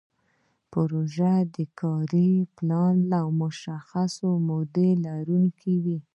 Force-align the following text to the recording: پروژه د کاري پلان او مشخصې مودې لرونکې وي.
پروژه 0.71 1.33
د 1.55 1.57
کاري 1.79 2.31
پلان 2.55 2.97
او 3.21 3.27
مشخصې 3.41 4.29
مودې 4.47 4.89
لرونکې 5.05 5.73
وي. 5.83 5.99